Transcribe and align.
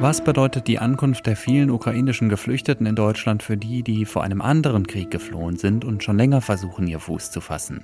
Was 0.00 0.22
bedeutet 0.22 0.68
die 0.68 0.78
Ankunft 0.78 1.26
der 1.26 1.34
vielen 1.34 1.70
ukrainischen 1.70 2.28
Geflüchteten 2.28 2.86
in 2.86 2.94
Deutschland 2.94 3.42
für 3.42 3.56
die, 3.56 3.82
die 3.82 4.04
vor 4.04 4.22
einem 4.22 4.40
anderen 4.40 4.86
Krieg 4.86 5.10
geflohen 5.10 5.56
sind 5.56 5.84
und 5.84 6.04
schon 6.04 6.16
länger 6.16 6.40
versuchen, 6.40 6.86
ihr 6.86 7.00
Fuß 7.00 7.32
zu 7.32 7.40
fassen? 7.40 7.82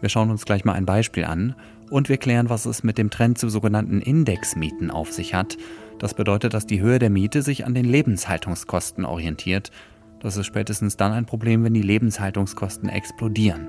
Wir 0.00 0.08
schauen 0.08 0.30
uns 0.30 0.44
gleich 0.46 0.64
mal 0.64 0.72
ein 0.72 0.84
Beispiel 0.84 1.26
an 1.26 1.54
und 1.90 2.08
wir 2.08 2.16
klären, 2.16 2.50
was 2.50 2.66
es 2.66 2.82
mit 2.82 2.98
dem 2.98 3.08
Trend 3.08 3.38
zu 3.38 3.48
sogenannten 3.50 4.00
Indexmieten 4.00 4.90
auf 4.90 5.12
sich 5.12 5.32
hat. 5.32 5.56
Das 6.00 6.14
bedeutet, 6.14 6.54
dass 6.54 6.66
die 6.66 6.80
Höhe 6.80 6.98
der 6.98 7.10
Miete 7.10 7.42
sich 7.42 7.64
an 7.64 7.74
den 7.74 7.84
Lebenshaltungskosten 7.84 9.04
orientiert. 9.04 9.70
Das 10.18 10.36
ist 10.36 10.46
spätestens 10.46 10.96
dann 10.96 11.12
ein 11.12 11.24
Problem, 11.24 11.62
wenn 11.62 11.74
die 11.74 11.82
Lebenshaltungskosten 11.82 12.88
explodieren. 12.88 13.68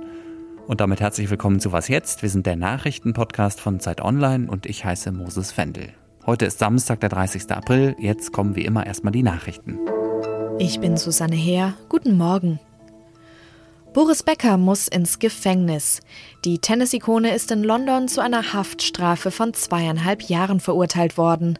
Und 0.67 0.81
damit 0.81 0.99
herzlich 0.99 1.29
willkommen 1.29 1.59
zu 1.59 1.71
Was 1.71 1.89
jetzt? 1.89 2.23
Wir 2.23 2.29
sind 2.29 2.47
der 2.47 2.55
Nachrichtenpodcast 2.55 3.61
von 3.61 3.79
Zeit 3.79 4.01
Online 4.01 4.49
und 4.49 4.65
ich 4.65 4.83
heiße 4.83 5.11
Moses 5.11 5.51
Fendel. 5.51 5.89
Heute 6.25 6.47
ist 6.47 6.57
Samstag, 6.57 6.99
der 7.01 7.09
30. 7.09 7.51
April. 7.51 7.95
Jetzt 7.99 8.33
kommen 8.33 8.55
wie 8.55 8.65
immer 8.65 8.85
erstmal 8.85 9.11
die 9.13 9.21
Nachrichten. 9.21 9.77
Ich 10.57 10.79
bin 10.79 10.97
Susanne 10.97 11.35
Heer. 11.35 11.75
Guten 11.87 12.17
Morgen. 12.17 12.59
Boris 13.95 14.23
Becker 14.23 14.57
muss 14.57 14.89
ins 14.89 15.19
Gefängnis. 15.19 16.01
Die 16.43 16.59
Tennis-Ikone 16.59 17.33
ist 17.33 17.49
in 17.51 17.63
London 17.63 18.09
zu 18.09 18.19
einer 18.19 18.51
Haftstrafe 18.51 19.31
von 19.31 19.53
zweieinhalb 19.53 20.23
Jahren 20.23 20.59
verurteilt 20.59 21.17
worden. 21.17 21.57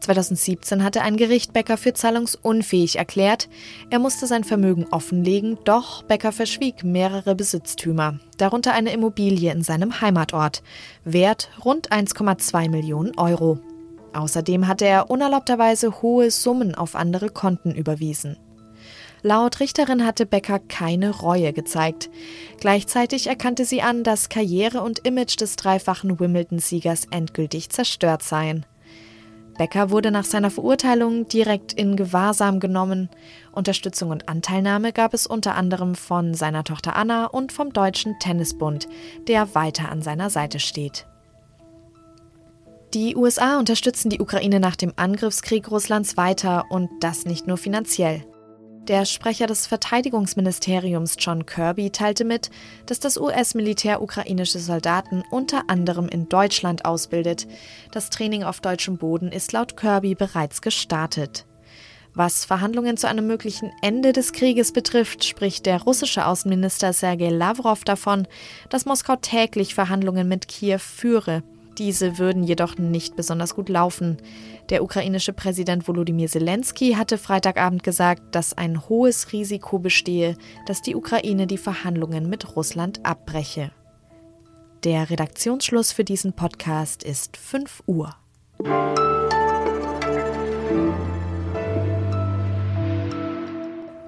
2017 0.00 0.84
hatte 0.84 1.00
ein 1.00 1.16
Gericht 1.16 1.54
Becker 1.54 1.78
für 1.78 1.94
zahlungsunfähig 1.94 2.96
erklärt. 2.96 3.48
Er 3.88 3.98
musste 3.98 4.26
sein 4.26 4.44
Vermögen 4.44 4.88
offenlegen, 4.90 5.56
doch 5.64 6.02
Becker 6.02 6.32
verschwieg 6.32 6.84
mehrere 6.84 7.34
Besitztümer, 7.34 8.20
darunter 8.36 8.74
eine 8.74 8.92
Immobilie 8.92 9.50
in 9.50 9.62
seinem 9.62 10.02
Heimatort, 10.02 10.62
wert 11.04 11.48
rund 11.64 11.90
1,2 11.90 12.68
Millionen 12.68 13.16
Euro. 13.16 13.58
Außerdem 14.12 14.68
hatte 14.68 14.84
er 14.84 15.08
unerlaubterweise 15.08 16.02
hohe 16.02 16.30
Summen 16.30 16.74
auf 16.74 16.94
andere 16.94 17.30
Konten 17.30 17.74
überwiesen. 17.74 18.36
Laut 19.22 19.60
Richterin 19.60 20.04
hatte 20.04 20.24
Becker 20.24 20.58
keine 20.58 21.10
Reue 21.10 21.52
gezeigt. 21.52 22.08
Gleichzeitig 22.58 23.26
erkannte 23.26 23.64
sie 23.64 23.82
an, 23.82 24.02
dass 24.02 24.28
Karriere 24.28 24.80
und 24.80 25.00
Image 25.00 25.38
des 25.40 25.56
dreifachen 25.56 26.18
Wimbledon-Siegers 26.18 27.06
endgültig 27.10 27.68
zerstört 27.68 28.22
seien. 28.22 28.64
Becker 29.58 29.90
wurde 29.90 30.10
nach 30.10 30.24
seiner 30.24 30.50
Verurteilung 30.50 31.28
direkt 31.28 31.74
in 31.74 31.96
Gewahrsam 31.96 32.60
genommen. 32.60 33.10
Unterstützung 33.52 34.08
und 34.08 34.26
Anteilnahme 34.26 34.94
gab 34.94 35.12
es 35.12 35.26
unter 35.26 35.54
anderem 35.54 35.94
von 35.94 36.32
seiner 36.32 36.64
Tochter 36.64 36.96
Anna 36.96 37.26
und 37.26 37.52
vom 37.52 37.74
Deutschen 37.74 38.18
Tennisbund, 38.20 38.88
der 39.28 39.54
weiter 39.54 39.90
an 39.90 40.00
seiner 40.00 40.30
Seite 40.30 40.60
steht. 40.60 41.06
Die 42.94 43.14
USA 43.16 43.58
unterstützen 43.58 44.08
die 44.08 44.20
Ukraine 44.20 44.60
nach 44.60 44.76
dem 44.76 44.94
Angriffskrieg 44.96 45.70
Russlands 45.70 46.16
weiter 46.16 46.64
und 46.70 46.88
das 47.00 47.26
nicht 47.26 47.46
nur 47.46 47.58
finanziell. 47.58 48.24
Der 48.88 49.04
Sprecher 49.04 49.46
des 49.46 49.66
Verteidigungsministeriums 49.66 51.16
John 51.18 51.44
Kirby 51.44 51.90
teilte 51.90 52.24
mit, 52.24 52.50
dass 52.86 52.98
das 52.98 53.18
US-Militär 53.18 54.02
ukrainische 54.02 54.58
Soldaten 54.58 55.22
unter 55.30 55.64
anderem 55.68 56.08
in 56.08 56.28
Deutschland 56.28 56.84
ausbildet. 56.84 57.46
Das 57.92 58.10
Training 58.10 58.42
auf 58.42 58.60
deutschem 58.60 58.96
Boden 58.96 59.30
ist 59.32 59.52
laut 59.52 59.76
Kirby 59.76 60.14
bereits 60.14 60.62
gestartet. 60.62 61.46
Was 62.14 62.44
Verhandlungen 62.44 62.96
zu 62.96 63.06
einem 63.06 63.26
möglichen 63.26 63.70
Ende 63.82 64.12
des 64.12 64.32
Krieges 64.32 64.72
betrifft, 64.72 65.24
spricht 65.24 65.66
der 65.66 65.82
russische 65.82 66.26
Außenminister 66.26 66.92
Sergei 66.92 67.28
Lavrov 67.28 67.84
davon, 67.84 68.26
dass 68.70 68.86
Moskau 68.86 69.14
täglich 69.14 69.74
Verhandlungen 69.74 70.26
mit 70.26 70.48
Kiew 70.48 70.78
führe. 70.78 71.44
Diese 71.80 72.18
würden 72.18 72.42
jedoch 72.42 72.76
nicht 72.76 73.16
besonders 73.16 73.54
gut 73.54 73.70
laufen. 73.70 74.18
Der 74.68 74.82
ukrainische 74.84 75.32
Präsident 75.32 75.88
Volodymyr 75.88 76.28
Zelensky 76.28 76.92
hatte 76.92 77.16
Freitagabend 77.16 77.82
gesagt, 77.82 78.34
dass 78.34 78.52
ein 78.52 78.86
hohes 78.90 79.32
Risiko 79.32 79.78
bestehe, 79.78 80.36
dass 80.66 80.82
die 80.82 80.94
Ukraine 80.94 81.46
die 81.46 81.56
Verhandlungen 81.56 82.28
mit 82.28 82.54
Russland 82.54 83.00
abbreche. 83.06 83.72
Der 84.84 85.08
Redaktionsschluss 85.08 85.90
für 85.90 86.04
diesen 86.04 86.34
Podcast 86.34 87.02
ist 87.02 87.38
5 87.38 87.84
Uhr. 87.86 88.14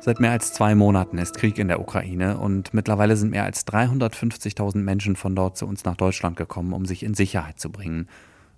Seit 0.04 0.18
mehr 0.18 0.32
als 0.32 0.52
zwei 0.52 0.74
Monaten 0.74 1.16
ist 1.16 1.36
Krieg 1.36 1.58
in 1.58 1.68
der 1.68 1.78
Ukraine 1.78 2.36
und 2.36 2.74
mittlerweile 2.74 3.16
sind 3.16 3.30
mehr 3.30 3.44
als 3.44 3.64
350.000 3.68 4.78
Menschen 4.78 5.14
von 5.14 5.36
dort 5.36 5.56
zu 5.56 5.64
uns 5.64 5.84
nach 5.84 5.94
Deutschland 5.94 6.36
gekommen, 6.36 6.72
um 6.72 6.86
sich 6.86 7.04
in 7.04 7.14
Sicherheit 7.14 7.60
zu 7.60 7.70
bringen. 7.70 8.08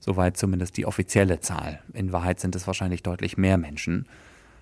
Soweit 0.01 0.39
zumindest 0.39 0.79
die 0.79 0.87
offizielle 0.87 1.41
Zahl. 1.41 1.81
In 1.93 2.13
Wahrheit 2.13 2.41
sind 2.41 2.57
es 2.57 2.67
wahrscheinlich 2.67 3.03
deutlich 3.03 3.37
mehr 3.37 3.59
Menschen. 3.59 4.07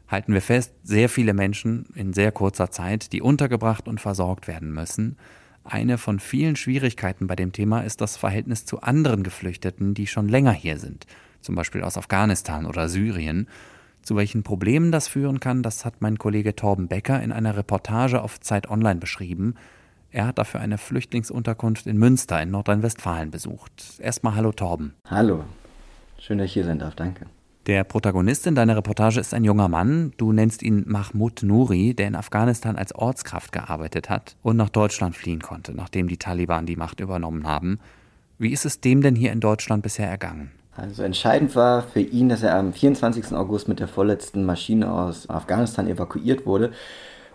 Halten 0.09 0.35
wir 0.35 0.43
fest, 0.43 0.73
sehr 0.83 1.09
viele 1.09 1.35
Menschen 1.35 1.87
in 1.95 2.13
sehr 2.13 2.33
kurzer 2.33 2.73
Zeit, 2.73 3.13
die 3.13 3.23
untergebracht 3.23 3.87
und 3.87 4.01
versorgt 4.01 4.49
werden 4.49 4.75
müssen. 4.75 5.19
Eine 5.63 5.99
von 5.99 6.19
vielen 6.19 6.57
Schwierigkeiten 6.57 7.29
bei 7.29 7.37
dem 7.37 7.53
Thema 7.53 7.83
ist 7.83 8.01
das 8.01 8.17
Verhältnis 8.17 8.65
zu 8.65 8.81
anderen 8.81 9.23
Geflüchteten, 9.23 9.95
die 9.95 10.09
schon 10.09 10.29
länger 10.29 10.51
hier 10.51 10.79
sind, 10.79 11.07
zum 11.43 11.55
Beispiel 11.55 11.85
aus 11.85 11.97
Afghanistan 11.97 12.67
oder 12.67 12.89
Syrien 12.89 13.47
zu 14.03 14.17
welchen 14.17 14.43
Problemen 14.43 14.93
das 14.93 15.09
führen 15.09 15.41
kann, 15.41 15.63
das 15.63 15.85
hat 15.85 16.01
mein 16.01 16.19
Kollege 16.19 16.55
Torben 16.55 16.89
Becker 16.89 17.23
in 17.23 17.33
einer 17.33 17.57
Reportage 17.57 18.23
auf 18.23 18.41
Zeit 18.41 18.69
Online 18.71 19.01
beschrieben. 19.01 19.55
Er 20.11 20.27
hat 20.27 20.39
dafür 20.39 20.61
eine 20.61 20.79
Flüchtlingsunterkunft 20.79 21.87
in 21.87 21.97
Münster 21.97 22.41
in 22.43 22.51
Nordrhein-Westfalen 22.51 23.31
besucht. 23.31 23.99
Erstmal 23.99 24.35
hallo 24.35 24.53
Torben. 24.53 24.95
Hallo. 25.09 25.45
Schön, 26.19 26.39
dass 26.39 26.47
ich 26.47 26.53
hier 26.53 26.65
sein 26.65 26.79
darf. 26.79 26.95
Danke. 26.95 27.27
Der 27.67 27.85
Protagonist 27.85 28.47
in 28.49 28.57
deiner 28.57 28.77
Reportage 28.77 29.21
ist 29.21 29.33
ein 29.35 29.45
junger 29.45 29.69
Mann. 29.69 30.13
Du 30.17 30.33
nennst 30.33 30.65
ihn 30.65 30.83
Mahmoud 30.87 31.45
Nouri, 31.45 31.95
der 31.95 32.09
in 32.09 32.17
Afghanistan 32.17 32.77
als 32.77 32.93
Ortskraft 32.93 33.53
gearbeitet 33.53 34.11
hat 34.11 34.37
und 34.43 34.57
nach 34.57 34.69
Deutschland 34.69 35.17
fliehen 35.17 35.41
konnte, 35.41 35.73
nachdem 35.73 36.09
die 36.09 36.17
Taliban 36.17 36.67
die 36.67 36.77
Macht 36.77 36.99
übernommen 36.99 37.47
haben. 37.47 37.79
Wie 38.39 38.51
ist 38.53 38.67
es 38.67 38.81
dem 38.81 39.01
denn 39.01 39.15
hier 39.15 39.31
in 39.31 39.39
Deutschland 39.39 39.85
bisher 39.85 40.09
ergangen? 40.09 40.51
Also 40.75 41.03
entscheidend 41.03 41.55
war 41.55 41.83
für 41.83 42.01
ihn, 42.01 42.31
dass 42.31 42.43
er 42.43 42.57
am 42.57 42.73
24. 42.73 43.33
August 43.33 43.69
mit 43.69 43.79
der 43.79 43.89
vorletzten 43.89 44.47
Maschine 44.47 44.91
aus 44.91 45.29
Afghanistan 45.29 45.87
evakuiert 45.87 46.47
wurde. 46.47 46.73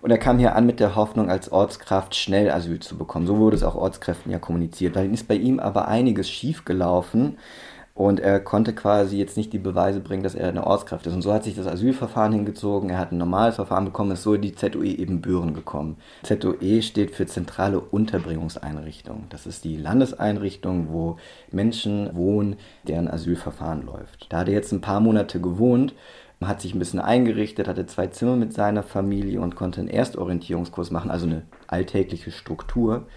Und 0.02 0.10
er 0.10 0.18
kam 0.18 0.40
hier 0.40 0.56
an 0.56 0.66
mit 0.66 0.80
der 0.80 0.96
Hoffnung, 0.96 1.30
als 1.30 1.52
Ortskraft 1.52 2.16
schnell 2.16 2.50
Asyl 2.50 2.80
zu 2.80 2.98
bekommen. 2.98 3.28
So 3.28 3.38
wurde 3.38 3.56
es 3.56 3.64
auch 3.64 3.76
Ortskräften 3.76 4.32
ja 4.32 4.40
kommuniziert. 4.40 4.96
Dann 4.96 5.14
ist 5.14 5.28
bei 5.28 5.36
ihm 5.36 5.60
aber 5.60 5.88
einiges 5.88 6.30
schiefgelaufen. 6.30 7.38
Und 7.98 8.20
er 8.20 8.40
konnte 8.40 8.76
quasi 8.76 9.18
jetzt 9.18 9.38
nicht 9.38 9.52
die 9.54 9.58
Beweise 9.58 10.02
bringen, 10.02 10.22
dass 10.22 10.36
er 10.36 10.50
eine 10.50 10.68
Ortskraft 10.68 11.08
ist. 11.08 11.16
Und 11.16 11.24
so 11.24 11.34
hat 11.34 11.44
sich 11.44 11.56
das 11.56 11.66
Asylverfahren 11.66 12.32
hingezogen. 12.32 12.92
Er 12.92 13.00
hat 13.00 13.12
ein 13.12 13.18
normales 13.18 13.56
Verfahren 13.56 13.86
bekommen, 13.86 14.12
ist 14.12 14.22
so 14.22 14.36
in 14.36 14.44
die 14.44 14.54
ZOE 14.54 14.86
eben 14.86 15.20
Büren 15.20 15.56
gekommen. 15.56 15.98
ZOE 16.22 16.84
steht 16.84 17.16
für 17.16 17.26
Zentrale 17.26 17.80
Unterbringungseinrichtung. 17.80 19.24
Das 19.30 19.48
ist 19.48 19.64
die 19.64 19.78
Landeseinrichtung, 19.78 20.90
wo 20.92 21.18
Menschen 21.52 22.16
wohnen, 22.16 22.58
deren 22.88 23.08
Asylverfahren 23.08 23.84
läuft. 23.84 24.28
Da 24.30 24.42
hat 24.42 24.48
er 24.48 24.54
jetzt 24.54 24.72
ein 24.72 24.82
paar 24.82 25.00
Monate 25.00 25.42
gewohnt, 25.42 25.96
hat 26.40 26.62
sich 26.62 26.76
ein 26.76 26.80
bisschen 26.80 27.00
eingerichtet, 27.00 27.68
hatte 27.68 27.88
zwei 27.88 28.06
Zimmer 28.06 28.36
mit 28.36 28.54
seiner 28.54 28.84
Familie 28.84 29.42
und 29.42 29.56
konnte 29.56 29.80
einen 29.80 29.90
Erstorientierungskurs 29.90 30.92
machen, 30.92 31.10
also 31.10 31.26
eine 31.26 31.42
alltägliche 31.66 32.30
Struktur. 32.30 33.08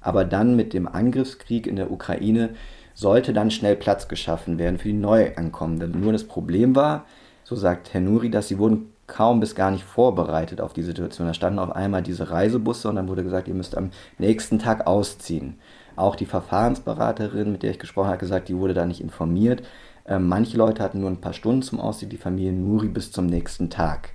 Aber 0.00 0.24
dann 0.24 0.56
mit 0.56 0.74
dem 0.74 0.88
Angriffskrieg 0.88 1.68
in 1.68 1.76
der 1.76 1.92
Ukraine 1.92 2.50
sollte 2.94 3.32
dann 3.32 3.50
schnell 3.50 3.76
Platz 3.76 4.08
geschaffen 4.08 4.58
werden 4.58 4.78
für 4.78 4.88
die 4.88 4.94
Neuankommenden. 4.94 6.00
Nur 6.00 6.12
das 6.12 6.24
Problem 6.24 6.74
war, 6.74 7.04
so 7.42 7.56
sagt 7.56 7.92
Herr 7.92 8.00
Nuri, 8.00 8.30
dass 8.30 8.48
sie 8.48 8.58
wurden 8.58 8.92
kaum 9.06 9.40
bis 9.40 9.54
gar 9.54 9.70
nicht 9.70 9.84
vorbereitet 9.84 10.60
auf 10.60 10.72
die 10.72 10.82
Situation. 10.82 11.26
Da 11.26 11.34
standen 11.34 11.58
auf 11.58 11.72
einmal 11.72 12.02
diese 12.02 12.30
Reisebusse 12.30 12.88
und 12.88 12.96
dann 12.96 13.08
wurde 13.08 13.22
gesagt, 13.22 13.48
ihr 13.48 13.54
müsst 13.54 13.76
am 13.76 13.90
nächsten 14.18 14.58
Tag 14.58 14.86
ausziehen. 14.86 15.58
Auch 15.96 16.16
die 16.16 16.26
Verfahrensberaterin, 16.26 17.52
mit 17.52 17.62
der 17.62 17.72
ich 17.72 17.78
gesprochen 17.78 18.06
habe, 18.06 18.14
hat 18.14 18.20
gesagt, 18.20 18.48
die 18.48 18.56
wurde 18.56 18.74
da 18.74 18.86
nicht 18.86 19.00
informiert. 19.00 19.62
Ähm, 20.06 20.28
manche 20.28 20.56
Leute 20.56 20.82
hatten 20.82 21.00
nur 21.00 21.10
ein 21.10 21.20
paar 21.20 21.32
Stunden 21.32 21.62
zum 21.62 21.80
Ausziehen, 21.80 22.10
die 22.10 22.16
Familie 22.16 22.52
Nuri 22.52 22.88
bis 22.88 23.12
zum 23.12 23.26
nächsten 23.26 23.70
Tag. 23.70 24.10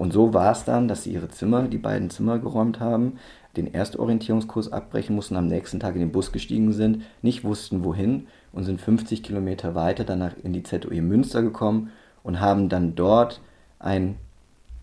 Und 0.00 0.14
so 0.14 0.32
war 0.32 0.52
es 0.52 0.64
dann, 0.64 0.88
dass 0.88 1.02
sie 1.02 1.12
ihre 1.12 1.28
Zimmer, 1.28 1.68
die 1.68 1.76
beiden 1.76 2.08
Zimmer 2.08 2.38
geräumt 2.38 2.80
haben, 2.80 3.18
den 3.58 3.74
Erstorientierungskurs 3.74 4.72
abbrechen 4.72 5.14
mussten, 5.14 5.36
am 5.36 5.46
nächsten 5.46 5.78
Tag 5.78 5.94
in 5.94 6.00
den 6.00 6.10
Bus 6.10 6.32
gestiegen 6.32 6.72
sind, 6.72 7.02
nicht 7.20 7.44
wussten 7.44 7.84
wohin 7.84 8.26
und 8.50 8.64
sind 8.64 8.80
50 8.80 9.22
Kilometer 9.22 9.74
weiter 9.74 10.04
danach 10.04 10.32
in 10.42 10.54
die 10.54 10.62
ZOE 10.62 11.02
Münster 11.02 11.42
gekommen 11.42 11.90
und 12.22 12.40
haben 12.40 12.70
dann 12.70 12.94
dort 12.94 13.42
ein 13.78 14.16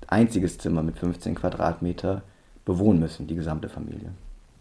einziges 0.06 0.60
Zimmer 0.60 0.84
mit 0.84 1.00
15 1.00 1.34
Quadratmeter 1.34 2.22
bewohnen 2.64 3.00
müssen, 3.00 3.26
die 3.26 3.36
gesamte 3.36 3.70
Familie. 3.70 4.12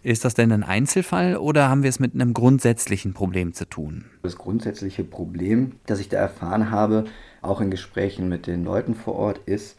Ist 0.02 0.24
das 0.24 0.32
denn 0.32 0.52
ein 0.52 0.64
Einzelfall 0.64 1.36
oder 1.36 1.68
haben 1.68 1.82
wir 1.82 1.90
es 1.90 2.00
mit 2.00 2.14
einem 2.14 2.32
grundsätzlichen 2.32 3.12
Problem 3.12 3.52
zu 3.52 3.68
tun? 3.68 4.06
Das 4.22 4.38
grundsätzliche 4.38 5.04
Problem, 5.04 5.72
das 5.84 6.00
ich 6.00 6.08
da 6.08 6.16
erfahren 6.16 6.70
habe, 6.70 7.04
auch 7.42 7.60
in 7.60 7.70
Gesprächen 7.70 8.30
mit 8.30 8.46
den 8.46 8.64
Leuten 8.64 8.94
vor 8.94 9.16
Ort, 9.16 9.40
ist, 9.44 9.76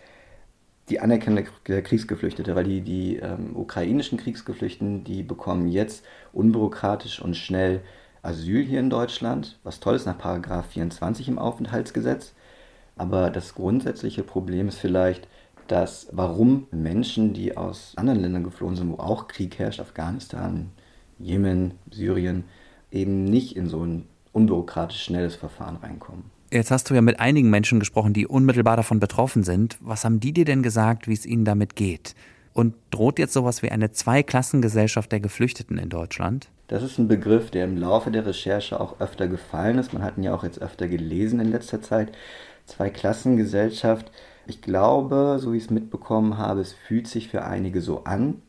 die 0.89 0.99
Anerkennung 0.99 1.45
der 1.67 1.81
Kriegsgeflüchtete, 1.81 2.55
weil 2.55 2.63
die, 2.63 2.81
die 2.81 3.17
ähm, 3.17 3.55
ukrainischen 3.55 4.17
Kriegsgeflüchteten, 4.17 5.03
die 5.03 5.23
bekommen 5.23 5.67
jetzt 5.67 6.05
unbürokratisch 6.33 7.21
und 7.21 7.35
schnell 7.35 7.81
Asyl 8.21 8.63
hier 8.63 8.79
in 8.79 8.89
Deutschland, 8.89 9.59
was 9.63 9.79
toll 9.79 9.95
ist 9.95 10.05
nach 10.05 10.17
Paragraph 10.17 10.67
24 10.67 11.27
im 11.27 11.39
Aufenthaltsgesetz. 11.39 12.33
Aber 12.95 13.29
das 13.29 13.53
grundsätzliche 13.53 14.23
Problem 14.23 14.67
ist 14.67 14.79
vielleicht, 14.79 15.27
dass 15.67 16.07
warum 16.11 16.67
Menschen, 16.71 17.33
die 17.33 17.57
aus 17.57 17.93
anderen 17.97 18.21
Ländern 18.21 18.43
geflohen 18.43 18.75
sind, 18.75 18.91
wo 18.91 18.95
auch 18.95 19.27
Krieg 19.27 19.59
herrscht, 19.59 19.79
Afghanistan, 19.79 20.71
Jemen, 21.19 21.73
Syrien, 21.91 22.45
eben 22.91 23.25
nicht 23.25 23.55
in 23.55 23.67
so 23.67 23.83
ein 23.85 24.07
unbürokratisch 24.31 25.03
schnelles 25.03 25.35
Verfahren 25.35 25.77
reinkommen. 25.77 26.36
Jetzt 26.49 26.71
hast 26.71 26.89
du 26.89 26.93
ja 26.93 27.01
mit 27.01 27.19
einigen 27.19 27.49
Menschen 27.49 27.79
gesprochen, 27.79 28.13
die 28.13 28.25
unmittelbar 28.25 28.77
davon 28.77 29.01
betroffen 29.01 29.43
sind. 29.43 29.77
Was 29.81 30.05
haben 30.05 30.21
die 30.21 30.31
dir 30.31 30.45
denn 30.45 30.63
gesagt, 30.63 31.07
wie 31.07 31.13
es 31.13 31.25
ihnen 31.25 31.43
damit 31.43 31.75
geht? 31.75 32.15
Und 32.53 32.73
droht 32.89 33.19
jetzt 33.19 33.33
sowas 33.33 33.63
wie 33.63 33.69
eine 33.69 33.91
Zweiklassengesellschaft 33.91 35.11
der 35.11 35.19
Geflüchteten 35.19 35.77
in 35.77 35.89
Deutschland? 35.89 36.47
Das 36.69 36.83
ist 36.83 36.99
ein 36.99 37.09
Begriff, 37.09 37.51
der 37.51 37.65
im 37.65 37.77
Laufe 37.77 38.11
der 38.11 38.25
Recherche 38.25 38.79
auch 38.79 39.01
öfter 39.01 39.27
gefallen 39.27 39.77
ist. 39.77 39.93
Man 39.93 40.03
hat 40.03 40.17
ihn 40.17 40.23
ja 40.23 40.33
auch 40.33 40.43
jetzt 40.43 40.61
öfter 40.61 40.87
gelesen 40.87 41.41
in 41.41 41.51
letzter 41.51 41.81
Zeit. 41.81 42.13
Zweiklassengesellschaft. 42.65 44.09
Ich 44.47 44.61
glaube, 44.61 45.39
so 45.41 45.51
wie 45.51 45.57
ich 45.57 45.65
es 45.65 45.69
mitbekommen 45.69 46.37
habe, 46.37 46.61
es 46.61 46.71
fühlt 46.71 47.07
sich 47.07 47.27
für 47.27 47.43
einige 47.43 47.81
so 47.81 48.05
an. 48.05 48.41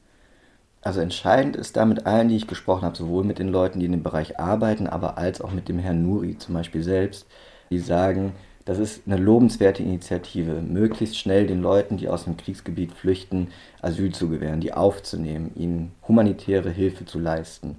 Also 0.82 1.00
entscheidend 1.00 1.56
ist 1.56 1.76
da 1.76 1.84
mit 1.84 2.06
allen, 2.06 2.28
die 2.28 2.36
ich 2.36 2.46
gesprochen 2.46 2.84
habe, 2.84 2.96
sowohl 2.96 3.24
mit 3.24 3.40
den 3.40 3.48
Leuten, 3.48 3.80
die 3.80 3.86
in 3.86 3.92
dem 3.92 4.04
Bereich 4.04 4.38
arbeiten, 4.38 4.86
aber 4.86 5.18
als 5.18 5.40
auch 5.40 5.52
mit 5.52 5.68
dem 5.68 5.80
Herrn 5.80 6.02
Nuri 6.02 6.38
zum 6.38 6.54
Beispiel 6.54 6.84
selbst, 6.84 7.26
die 7.70 7.78
sagen, 7.78 8.32
das 8.64 8.78
ist 8.78 9.02
eine 9.06 9.16
lobenswerte 9.16 9.82
Initiative, 9.82 10.60
möglichst 10.60 11.16
schnell 11.16 11.46
den 11.46 11.62
Leuten, 11.62 11.96
die 11.96 12.08
aus 12.08 12.24
dem 12.24 12.36
Kriegsgebiet 12.36 12.92
flüchten, 12.92 13.48
Asyl 13.80 14.12
zu 14.12 14.28
gewähren, 14.28 14.60
die 14.60 14.74
aufzunehmen, 14.74 15.52
ihnen 15.56 15.92
humanitäre 16.06 16.70
Hilfe 16.70 17.06
zu 17.06 17.18
leisten. 17.18 17.76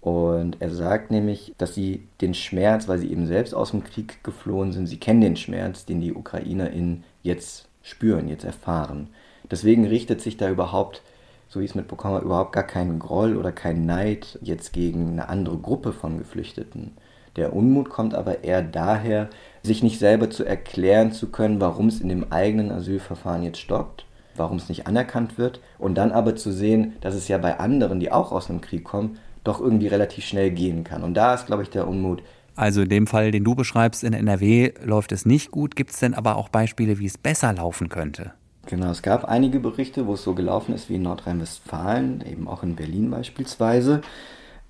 Und 0.00 0.58
er 0.60 0.70
sagt 0.70 1.10
nämlich, 1.10 1.54
dass 1.58 1.74
sie 1.74 2.06
den 2.20 2.34
Schmerz, 2.34 2.86
weil 2.86 2.98
sie 2.98 3.10
eben 3.10 3.26
selbst 3.26 3.52
aus 3.52 3.72
dem 3.72 3.82
Krieg 3.82 4.22
geflohen 4.22 4.72
sind, 4.72 4.86
sie 4.86 5.00
kennen 5.00 5.20
den 5.20 5.36
Schmerz, 5.36 5.86
den 5.86 6.00
die 6.00 6.14
UkrainerInnen 6.14 7.02
jetzt 7.24 7.68
spüren, 7.82 8.28
jetzt 8.28 8.44
erfahren. 8.44 9.08
Deswegen 9.50 9.86
richtet 9.86 10.20
sich 10.20 10.36
da 10.36 10.48
überhaupt, 10.48 11.02
so 11.48 11.58
wie 11.58 11.64
ich 11.64 11.72
es 11.72 11.74
mitbekommen 11.74 12.14
habe, 12.14 12.26
überhaupt 12.26 12.52
gar 12.52 12.62
kein 12.62 13.00
Groll 13.00 13.36
oder 13.36 13.50
kein 13.50 13.86
Neid 13.86 14.38
jetzt 14.40 14.72
gegen 14.72 15.08
eine 15.08 15.28
andere 15.28 15.58
Gruppe 15.58 15.92
von 15.92 16.18
Geflüchteten. 16.18 16.92
Der 17.36 17.54
Unmut 17.54 17.90
kommt 17.90 18.14
aber 18.14 18.44
eher 18.44 18.62
daher, 18.62 19.28
sich 19.62 19.82
nicht 19.82 19.98
selber 19.98 20.30
zu 20.30 20.44
erklären 20.44 21.12
zu 21.12 21.28
können, 21.28 21.60
warum 21.60 21.88
es 21.88 22.00
in 22.00 22.08
dem 22.08 22.32
eigenen 22.32 22.70
Asylverfahren 22.70 23.42
jetzt 23.42 23.60
stockt, 23.60 24.06
warum 24.36 24.56
es 24.56 24.68
nicht 24.68 24.86
anerkannt 24.86 25.38
wird 25.38 25.60
und 25.78 25.96
dann 25.96 26.12
aber 26.12 26.36
zu 26.36 26.52
sehen, 26.52 26.94
dass 27.00 27.14
es 27.14 27.28
ja 27.28 27.38
bei 27.38 27.58
anderen, 27.58 28.00
die 28.00 28.12
auch 28.12 28.32
aus 28.32 28.50
einem 28.50 28.60
Krieg 28.60 28.84
kommen, 28.84 29.18
doch 29.44 29.60
irgendwie 29.60 29.88
relativ 29.88 30.24
schnell 30.24 30.50
gehen 30.50 30.84
kann. 30.84 31.02
Und 31.02 31.14
da 31.14 31.34
ist, 31.34 31.46
glaube 31.46 31.62
ich, 31.62 31.70
der 31.70 31.88
Unmut. 31.88 32.22
Also 32.54 32.82
in 32.82 32.88
dem 32.88 33.06
Fall, 33.06 33.30
den 33.30 33.44
du 33.44 33.54
beschreibst, 33.54 34.02
in 34.02 34.12
NRW 34.12 34.72
läuft 34.82 35.12
es 35.12 35.24
nicht 35.24 35.52
gut. 35.52 35.76
Gibt 35.76 35.90
es 35.90 36.00
denn 36.00 36.14
aber 36.14 36.36
auch 36.36 36.48
Beispiele, 36.48 36.98
wie 36.98 37.06
es 37.06 37.16
besser 37.16 37.52
laufen 37.52 37.88
könnte? 37.88 38.32
Genau, 38.66 38.90
es 38.90 39.00
gab 39.00 39.24
einige 39.24 39.60
Berichte, 39.60 40.06
wo 40.06 40.14
es 40.14 40.22
so 40.22 40.34
gelaufen 40.34 40.74
ist 40.74 40.90
wie 40.90 40.96
in 40.96 41.02
Nordrhein-Westfalen, 41.02 42.22
eben 42.30 42.48
auch 42.48 42.62
in 42.62 42.76
Berlin 42.76 43.10
beispielsweise. 43.10 44.02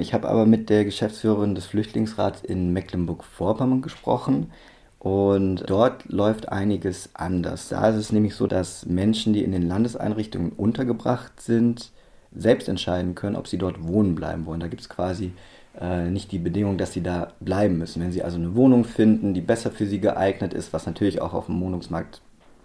Ich 0.00 0.14
habe 0.14 0.28
aber 0.28 0.46
mit 0.46 0.70
der 0.70 0.84
Geschäftsführerin 0.84 1.56
des 1.56 1.66
Flüchtlingsrats 1.66 2.42
in 2.42 2.72
Mecklenburg-Vorpommern 2.72 3.82
gesprochen 3.82 4.52
und 5.00 5.64
dort 5.68 6.04
läuft 6.08 6.50
einiges 6.50 7.10
anders. 7.14 7.68
Da 7.68 7.88
ist 7.88 7.96
es 7.96 8.12
nämlich 8.12 8.36
so, 8.36 8.46
dass 8.46 8.86
Menschen, 8.86 9.32
die 9.32 9.42
in 9.42 9.50
den 9.50 9.66
Landeseinrichtungen 9.66 10.52
untergebracht 10.52 11.40
sind, 11.40 11.90
selbst 12.32 12.68
entscheiden 12.68 13.16
können, 13.16 13.34
ob 13.34 13.48
sie 13.48 13.58
dort 13.58 13.88
wohnen 13.88 14.14
bleiben 14.14 14.46
wollen. 14.46 14.60
Da 14.60 14.68
gibt 14.68 14.82
es 14.82 14.88
quasi 14.88 15.32
äh, 15.80 16.08
nicht 16.08 16.30
die 16.30 16.38
Bedingung, 16.38 16.78
dass 16.78 16.92
sie 16.92 17.02
da 17.02 17.32
bleiben 17.40 17.78
müssen. 17.78 18.00
Wenn 18.00 18.12
sie 18.12 18.22
also 18.22 18.36
eine 18.36 18.54
Wohnung 18.54 18.84
finden, 18.84 19.34
die 19.34 19.40
besser 19.40 19.72
für 19.72 19.86
sie 19.86 19.98
geeignet 19.98 20.54
ist, 20.54 20.72
was 20.72 20.86
natürlich 20.86 21.20
auch 21.20 21.34
auf 21.34 21.46
dem 21.46 21.60
Wohnungsmarkt 21.60 22.20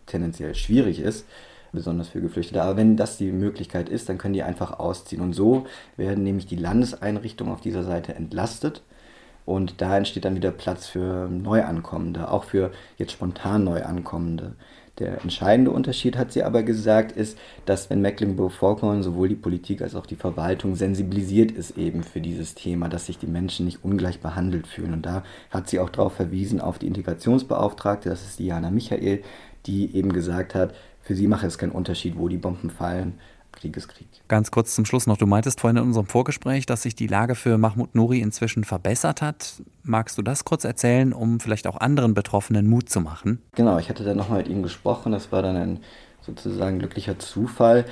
tendenziell 0.05 0.53
schwierig 0.53 0.99
ist, 0.99 1.25
besonders 1.73 2.07
für 2.07 2.21
Geflüchtete. 2.21 2.61
Aber 2.61 2.77
wenn 2.77 2.95
das 2.95 3.17
die 3.17 3.31
Möglichkeit 3.31 3.89
ist, 3.89 4.07
dann 4.07 4.17
können 4.17 4.33
die 4.33 4.43
einfach 4.43 4.79
ausziehen. 4.79 5.21
Und 5.21 5.33
so 5.33 5.65
werden 5.97 6.23
nämlich 6.23 6.45
die 6.45 6.55
Landeseinrichtungen 6.55 7.53
auf 7.53 7.61
dieser 7.61 7.83
Seite 7.83 8.15
entlastet. 8.15 8.81
Und 9.45 9.81
da 9.81 9.97
entsteht 9.97 10.23
dann 10.23 10.35
wieder 10.35 10.51
Platz 10.51 10.87
für 10.87 11.27
Neuankommende, 11.27 12.31
auch 12.31 12.45
für 12.45 12.71
jetzt 12.97 13.11
spontan 13.11 13.65
Neuankommende. 13.65 14.53
Der 14.99 15.21
entscheidende 15.21 15.71
Unterschied, 15.71 16.17
hat 16.17 16.31
sie 16.31 16.43
aber 16.43 16.61
gesagt, 16.61 17.13
ist, 17.13 17.37
dass 17.65 17.89
wenn 17.89 18.01
Mecklenburg-Vorpommern 18.01 19.01
sowohl 19.01 19.27
die 19.27 19.35
Politik 19.35 19.81
als 19.81 19.95
auch 19.95 20.05
die 20.05 20.15
Verwaltung 20.15 20.75
sensibilisiert 20.75 21.51
ist 21.51 21.79
eben 21.79 22.03
für 22.03 22.21
dieses 22.21 22.53
Thema, 22.53 22.89
dass 22.89 23.07
sich 23.07 23.17
die 23.17 23.27
Menschen 23.27 23.65
nicht 23.65 23.83
ungleich 23.83 24.19
behandelt 24.19 24.67
fühlen. 24.67 24.93
Und 24.93 25.05
da 25.07 25.23
hat 25.49 25.67
sie 25.67 25.79
auch 25.79 25.89
darauf 25.89 26.13
verwiesen, 26.13 26.61
auf 26.61 26.77
die 26.77 26.85
Integrationsbeauftragte, 26.85 28.07
das 28.07 28.23
ist 28.23 28.37
Diana 28.37 28.69
Michael, 28.69 29.23
die 29.65 29.95
eben 29.95 30.13
gesagt 30.13 30.53
hat, 30.53 30.75
für 31.03 31.15
sie 31.15 31.27
mache 31.27 31.45
es 31.47 31.57
keinen 31.57 31.71
Unterschied, 31.71 32.17
wo 32.17 32.27
die 32.27 32.37
Bomben 32.37 32.69
fallen. 32.69 33.19
Krieg 33.51 33.77
ist 33.77 33.87
Krieg. 33.87 34.07
Ganz 34.27 34.49
kurz 34.51 34.73
zum 34.73 34.85
Schluss 34.85 35.05
noch. 35.05 35.17
Du 35.17 35.27
meintest 35.27 35.61
vorhin 35.61 35.77
in 35.77 35.83
unserem 35.83 36.07
Vorgespräch, 36.07 36.65
dass 36.65 36.81
sich 36.81 36.95
die 36.95 37.07
Lage 37.07 37.35
für 37.35 37.57
Mahmoud 37.57 37.93
Nouri 37.93 38.19
inzwischen 38.19 38.63
verbessert 38.63 39.21
hat. 39.21 39.61
Magst 39.83 40.17
du 40.17 40.21
das 40.21 40.43
kurz 40.43 40.63
erzählen, 40.63 41.13
um 41.13 41.39
vielleicht 41.39 41.67
auch 41.67 41.77
anderen 41.77 42.13
Betroffenen 42.13 42.67
Mut 42.67 42.89
zu 42.89 42.99
machen? 42.99 43.41
Genau, 43.55 43.77
ich 43.77 43.89
hatte 43.89 44.03
dann 44.03 44.17
nochmal 44.17 44.39
mit 44.39 44.47
ihm 44.47 44.63
gesprochen. 44.63 45.11
Das 45.11 45.31
war 45.31 45.43
dann 45.43 45.55
ein 45.55 45.79
sozusagen 46.21 46.79
glücklicher 46.79 47.19
Zufall. 47.19 47.85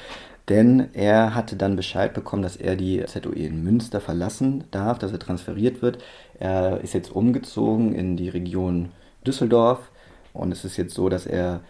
Denn 0.50 0.90
er 0.94 1.36
hatte 1.36 1.56
dann 1.56 1.76
Bescheid 1.76 2.14
bekommen, 2.14 2.42
dass 2.42 2.56
er 2.56 2.76
die 2.76 3.06
ZOE 3.06 3.46
in 3.46 3.64
Münster 3.64 4.02
verlassen 4.02 4.64
darf, 4.72 4.98
dass 4.98 5.12
er 5.12 5.20
transferiert 5.20 5.82
wird. 5.82 6.04
Er 6.40 6.82
ist 6.82 6.94
jetzt 6.94 7.12
umgezogen 7.12 7.94
in 7.94 8.18
die 8.18 8.30
Region 8.30 8.90
Düsseldorf 9.26 9.92
und 10.34 10.52
es 10.52 10.66
ist 10.66 10.78
jetzt 10.78 10.96
so, 10.96 11.10
dass 11.10 11.26
er 11.26 11.62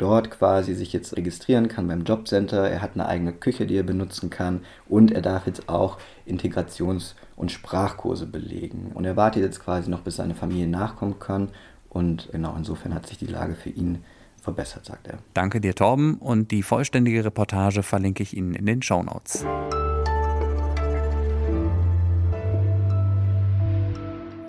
dort 0.00 0.30
quasi 0.30 0.74
sich 0.74 0.92
jetzt 0.92 1.16
registrieren 1.16 1.68
kann 1.68 1.86
beim 1.86 2.04
Jobcenter. 2.04 2.68
Er 2.68 2.80
hat 2.80 2.94
eine 2.94 3.06
eigene 3.06 3.32
Küche, 3.32 3.66
die 3.66 3.76
er 3.76 3.82
benutzen 3.82 4.30
kann 4.30 4.62
und 4.88 5.12
er 5.12 5.22
darf 5.22 5.46
jetzt 5.46 5.68
auch 5.68 5.98
Integrations- 6.26 7.14
und 7.36 7.52
Sprachkurse 7.52 8.26
belegen. 8.26 8.92
Und 8.94 9.04
er 9.04 9.16
wartet 9.16 9.42
jetzt 9.42 9.60
quasi 9.60 9.90
noch, 9.90 10.00
bis 10.00 10.16
seine 10.16 10.34
Familie 10.34 10.68
nachkommen 10.68 11.18
kann. 11.18 11.48
Und 11.88 12.28
genau 12.32 12.54
insofern 12.56 12.94
hat 12.94 13.06
sich 13.06 13.18
die 13.18 13.26
Lage 13.26 13.54
für 13.54 13.70
ihn 13.70 14.04
verbessert, 14.40 14.86
sagt 14.86 15.08
er. 15.08 15.18
Danke 15.34 15.60
dir, 15.60 15.74
Torben. 15.74 16.14
Und 16.14 16.50
die 16.50 16.62
vollständige 16.62 17.24
Reportage 17.24 17.82
verlinke 17.82 18.22
ich 18.22 18.36
Ihnen 18.36 18.54
in 18.54 18.66
den 18.66 18.82
Show 18.82 19.02
Notes. 19.02 19.44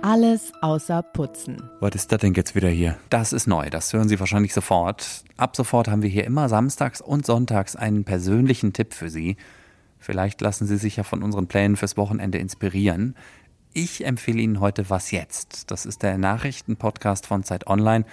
Alles 0.03 0.51
außer 0.61 1.03
Putzen. 1.03 1.61
Was 1.79 1.93
ist 1.93 2.11
das 2.11 2.19
denn 2.19 2.33
jetzt 2.33 2.55
wieder 2.55 2.69
hier? 2.69 2.97
Das 3.09 3.33
ist 3.33 3.45
neu, 3.45 3.69
das 3.69 3.93
hören 3.93 4.09
Sie 4.09 4.19
wahrscheinlich 4.19 4.51
sofort. 4.51 5.23
Ab 5.37 5.55
sofort 5.55 5.87
haben 5.87 6.01
wir 6.01 6.09
hier 6.09 6.25
immer 6.25 6.49
samstags 6.49 7.01
und 7.01 7.23
sonntags 7.23 7.75
einen 7.75 8.03
persönlichen 8.03 8.73
Tipp 8.73 8.95
für 8.95 9.11
Sie. 9.11 9.37
Vielleicht 9.99 10.41
lassen 10.41 10.65
Sie 10.65 10.77
sich 10.77 10.95
ja 10.95 11.03
von 11.03 11.21
unseren 11.21 11.45
Plänen 11.45 11.77
fürs 11.77 11.97
Wochenende 11.97 12.39
inspirieren. 12.39 13.15
Ich 13.73 14.03
empfehle 14.03 14.41
Ihnen 14.41 14.59
heute 14.59 14.89
Was 14.89 15.11
jetzt? 15.11 15.69
Das 15.69 15.85
ist 15.85 16.01
der 16.01 16.17
Nachrichtenpodcast 16.17 17.27
von 17.27 17.43
Zeit 17.43 17.67
Online 17.67 18.05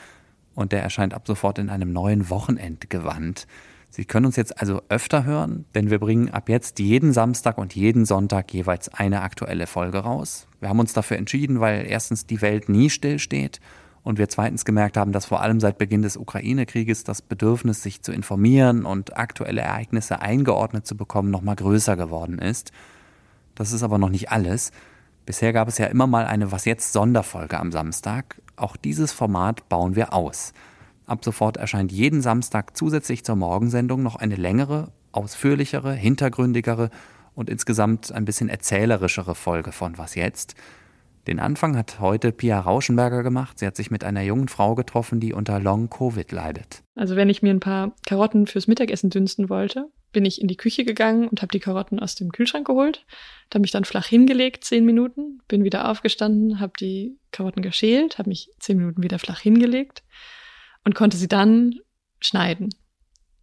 und 0.55 0.73
der 0.73 0.83
erscheint 0.83 1.15
ab 1.15 1.27
sofort 1.27 1.59
in 1.59 1.71
einem 1.71 1.95
neuen 1.95 2.29
Wochenendgewand. 2.29 3.47
Sie 3.91 4.05
können 4.05 4.27
uns 4.27 4.37
jetzt 4.37 4.61
also 4.61 4.83
öfter 4.89 5.25
hören, 5.25 5.65
denn 5.75 5.91
wir 5.91 5.99
bringen 5.99 6.29
ab 6.31 6.49
jetzt 6.49 6.79
jeden 6.79 7.13
Samstag 7.13 7.59
und 7.59 7.75
jeden 7.75 8.05
Sonntag 8.05 8.53
jeweils 8.53 8.89
eine 8.89 9.23
aktuelle 9.23 9.67
Folge 9.67 9.99
raus. 9.99 10.47
Wir 10.61 10.69
haben 10.69 10.79
uns 10.79 10.93
dafür 10.93 11.17
entschieden, 11.17 11.61
weil 11.61 11.87
erstens 11.89 12.27
die 12.27 12.43
Welt 12.43 12.69
nie 12.69 12.91
stillsteht 12.91 13.61
und 14.03 14.19
wir 14.19 14.29
zweitens 14.29 14.65
gemerkt 14.65 14.97
haben, 14.97 15.13
dass 15.13 15.27
vor 15.27 15.41
allem 15.41 15.61
seit 15.61 15.79
Beginn 15.79 16.03
des 16.03 16.17
Ukraine-Krieges 16.17 17.05
das 17.05 17.23
Bedürfnis, 17.23 17.83
sich 17.83 18.03
zu 18.03 18.13
informieren 18.13 18.85
und 18.85 19.17
aktuelle 19.17 19.63
Ereignisse 19.63 20.21
eingeordnet 20.21 20.87
zu 20.87 20.97
bekommen, 20.97 21.31
noch 21.31 21.43
mal 21.43 21.57
größer 21.57 21.97
geworden 21.97 22.39
ist. 22.39 22.73
Das 23.55 23.73
ist 23.73 23.83
aber 23.83 23.99
noch 23.99 24.11
nicht 24.11 24.31
alles. 24.31 24.71
Bisher 25.27 25.53
gab 25.53 25.69
es 25.69 25.79
ja 25.79 25.87
immer 25.87 26.07
mal 26.07 26.27
eine 26.27 26.53
Was 26.53 26.65
jetzt 26.65 26.93
Sonderfolge 26.93 27.59
am 27.59 27.73
Samstag. 27.73 28.41
Auch 28.57 28.77
dieses 28.77 29.13
Format 29.13 29.69
bauen 29.69 29.97
wir 29.97 30.15
aus. 30.15 30.53
Ab 31.09 31.25
sofort 31.25 31.57
erscheint 31.57 31.91
jeden 31.91 32.21
Samstag 32.21 32.77
zusätzlich 32.77 33.25
zur 33.25 33.35
Morgensendung 33.35 34.03
noch 34.03 34.17
eine 34.17 34.37
längere, 34.37 34.93
ausführlichere, 35.13 35.95
hintergründigere 35.95 36.91
und 37.35 37.49
insgesamt 37.49 38.13
ein 38.13 38.27
bisschen 38.27 38.51
erzählerischere 38.51 39.35
Folge 39.35 39.73
von 39.73 39.97
Was 39.97 40.15
jetzt? 40.17 40.55
Den 41.27 41.41
Anfang 41.41 41.79
hat 41.79 41.99
heute 41.99 42.31
Pia 42.31 42.61
Rauschenberger 42.61 43.23
gemacht. 43.23 43.59
Sie 43.59 43.67
hat 43.67 43.75
sich 43.75 43.91
mit 43.91 44.05
einer 44.05 44.21
jungen 44.21 44.49
Frau 44.49 44.75
getroffen, 44.75 45.19
die 45.19 45.33
unter 45.33 45.59
Long-Covid 45.59 46.31
leidet. 46.31 46.83
Also 46.95 47.17
wenn 47.17 47.31
ich 47.31 47.41
mir 47.41 47.51
ein 47.51 47.61
paar 47.61 47.93
Karotten 48.07 48.47
fürs 48.47 48.67
Mittagessen 48.67 49.09
dünsten 49.09 49.49
wollte, 49.49 49.87
bin 50.13 50.27
ich 50.27 50.43
in 50.43 50.49
die 50.49 50.57
Küche 50.59 50.85
gegangen 50.85 51.27
und 51.27 51.41
habe 51.41 51.53
die 51.53 51.61
Karotten 51.61 52.01
aus 52.01 52.17
dem 52.17 52.33
Kühlschrank 52.33 52.67
geholt, 52.67 53.07
habe 53.53 53.63
mich 53.63 53.71
dann 53.71 53.87
flach 53.87 54.07
hingelegt, 54.07 54.65
zehn 54.65 54.85
Minuten, 54.85 55.41
bin 55.49 55.65
wieder 55.65 55.91
aufgestanden, 55.91 56.61
habe 56.61 56.75
die 56.79 57.17
Karotten 57.31 57.63
geschält, 57.63 58.19
habe 58.19 58.29
mich 58.29 58.51
zehn 58.59 58.77
Minuten 58.77 59.03
wieder 59.03 59.19
flach 59.19 59.41
hingelegt 59.41 60.03
und 60.85 60.95
konnte 60.95 61.17
sie 61.17 61.29
dann 61.29 61.77
schneiden. 62.21 62.71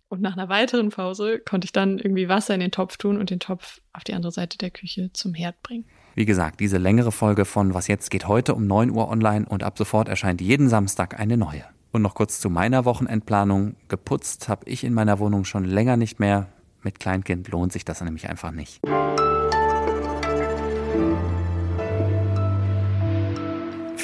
Und 0.08 0.22
nach 0.22 0.34
einer 0.34 0.50
weiteren 0.50 0.89
Pause 0.89 1.39
konnte 1.39 1.65
ich 1.65 1.72
dann 1.72 1.98
irgendwie 1.98 2.30
Wasser 2.30 2.54
in 2.54 2.60
den 2.60 2.72
Topf 2.72 2.98
tun 2.98 3.18
und 3.18 3.30
den 3.30 3.39
Topf 3.39 3.82
auf 3.94 4.04
die 4.04 4.13
andere 4.13 4.32
Seite 4.32 4.58
der 4.58 4.70
Küche 4.70 5.12
zum 5.13 5.34
Herd 5.34 5.62
bringen. 5.63 5.86
Wie 6.13 6.25
gesagt, 6.25 6.60
diese 6.60 6.77
längere 6.77 7.12
Folge 7.12 7.44
von 7.44 7.74
Was 7.74 7.88
jetzt 7.88 8.10
geht 8.10 8.27
heute 8.27 8.56
um 8.56 8.68
9 8.68 8.92
Uhr 8.92 9.10
online 9.10 9.46
und 9.46 9.63
ab 9.63 9.77
sofort 9.77 10.08
erscheint 10.08 10.39
jeden 10.39 10.70
Samstag 10.70 11.20
eine 11.20 11.38
neue. 11.38 11.65
Und 11.92 12.01
noch 12.01 12.15
kurz 12.15 12.39
zu 12.39 12.50
meiner 12.50 12.86
Wochenendplanung. 12.86 13.75
Geputzt 13.88 14.48
habe 14.48 14.70
ich 14.70 14.84
in 14.84 14.94
meiner 14.94 15.20
Wohnung 15.20 15.44
schon 15.44 15.65
länger 15.65 15.98
nicht 15.98 16.20
mehr. 16.20 16.48
Mit 16.84 17.00
Kleinkind 17.00 17.50
lohnt 17.50 17.74
sich 17.74 17.84
das 17.84 18.01
nämlich 18.01 18.30
einfach 18.30 18.51
nicht. 18.51 18.80